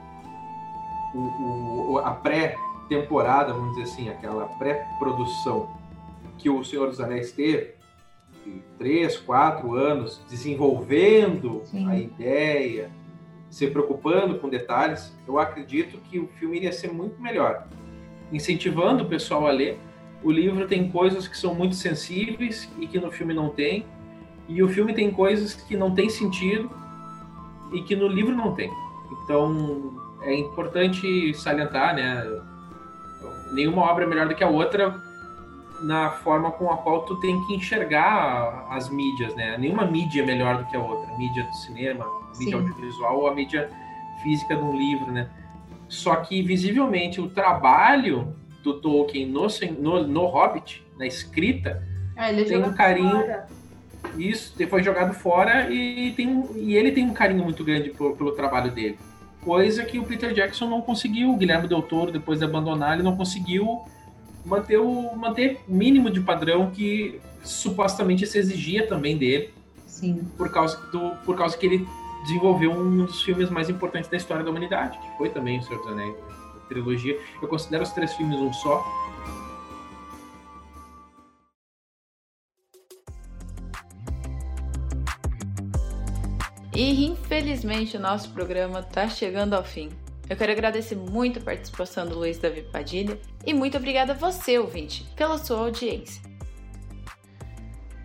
[1.13, 2.57] o, o, a pré
[2.87, 5.69] temporada, vamos dizer assim, aquela pré-produção
[6.37, 7.75] que o Senhor dos Anéis teve,
[8.45, 11.89] de três, quatro anos, desenvolvendo Sim.
[11.89, 12.91] a ideia,
[13.49, 17.67] se preocupando com detalhes, eu acredito que o filme iria ser muito melhor.
[18.31, 19.79] Incentivando o pessoal a ler,
[20.23, 23.85] o livro tem coisas que são muito sensíveis e que no filme não tem,
[24.47, 26.69] e o filme tem coisas que não tem sentido
[27.73, 28.71] e que no livro não tem.
[29.23, 32.23] Então, é importante salientar, né?
[33.51, 34.95] Nenhuma obra é melhor do que a outra
[35.81, 39.57] na forma com a qual tu tem que enxergar as mídias, né?
[39.57, 41.13] Nenhuma mídia é melhor do que a outra.
[41.13, 42.05] A mídia do cinema,
[42.37, 42.63] mídia Sim.
[42.63, 43.69] audiovisual ou a mídia
[44.23, 45.29] física de um livro, né?
[45.87, 49.47] Só que, visivelmente, o trabalho do Tolkien no,
[49.79, 51.83] no, no Hobbit, na escrita,
[52.15, 53.21] ah, tem um carinho...
[53.21, 53.47] Fora.
[54.17, 58.71] Isso, foi jogado fora e, tem, e ele tem um carinho muito grande pelo trabalho
[58.71, 58.99] dele
[59.45, 63.03] coisa que o Peter Jackson não conseguiu, o Guilherme Del Toro, depois de abandonar, ele
[63.03, 63.83] não conseguiu
[64.43, 69.53] manter o manter mínimo de padrão que supostamente se exigia também dele.
[69.85, 70.27] Sim.
[70.35, 71.87] Por causa do por causa que ele
[72.23, 75.79] desenvolveu um dos filmes mais importantes da história da humanidade, que foi também O Senhor
[75.83, 76.15] dos Anéis.
[76.67, 77.17] trilogia.
[77.41, 78.83] Eu considero os três filmes um só.
[86.75, 89.89] E infelizmente o nosso programa está chegando ao fim.
[90.29, 94.59] Eu quero agradecer muito a participação do Luiz Davi Padilha e muito obrigada a você,
[94.59, 96.21] ouvinte, pela sua audiência.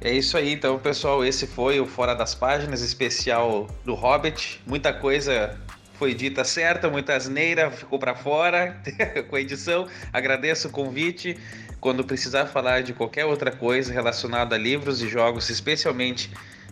[0.01, 1.25] É isso aí, então, pessoal.
[1.25, 4.63] Esse foi o Fora das Páginas especial do Hobbit.
[4.65, 5.59] Muita coisa
[5.95, 8.81] foi dita certa, muita asneira ficou para fora
[9.29, 9.89] com a edição.
[10.13, 11.37] Agradeço o convite.
[11.81, 16.31] Quando precisar falar de qualquer outra coisa relacionada a livros e jogos, especialmente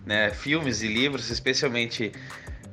[0.09, 2.13] né, filmes e livros, especialmente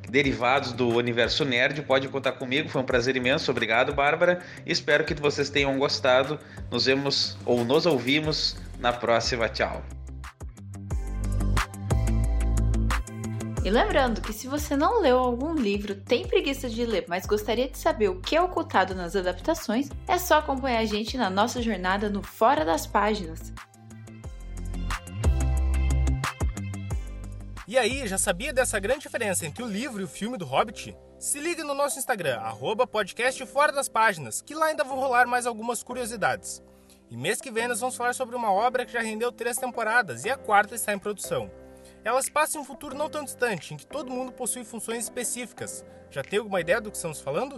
[0.10, 2.70] derivados do universo nerd, pode contar comigo.
[2.70, 3.52] Foi um prazer imenso.
[3.52, 4.42] Obrigado, Bárbara.
[4.66, 6.40] Espero que vocês tenham gostado.
[6.72, 9.50] Nos vemos ou nos ouvimos na próxima.
[9.50, 9.84] Tchau.
[13.66, 17.68] E lembrando que se você não leu algum livro, tem preguiça de ler, mas gostaria
[17.68, 21.62] de saber o que é ocultado nas adaptações, é só acompanhar a gente na nossa
[21.62, 23.52] jornada no Fora das Páginas.
[27.68, 30.96] E aí, já sabia dessa grande diferença entre o livro e o filme do Hobbit?
[31.18, 35.26] Se liga no nosso Instagram, arroba podcast Fora das Páginas, que lá ainda vão rolar
[35.26, 36.62] mais algumas curiosidades.
[37.10, 40.26] E mês que vem nós vamos falar sobre uma obra que já rendeu três temporadas
[40.26, 41.50] e a quarta está em produção.
[42.04, 45.84] Elas passam em um futuro não tão distante, em que todo mundo possui funções específicas.
[46.12, 47.56] Já tem alguma ideia do que estamos falando?